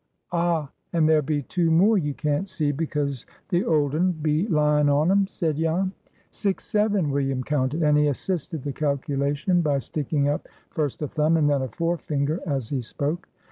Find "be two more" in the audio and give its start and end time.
1.21-1.95